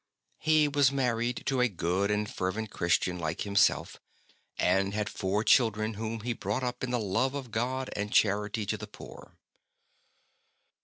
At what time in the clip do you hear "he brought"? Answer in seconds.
6.21-6.63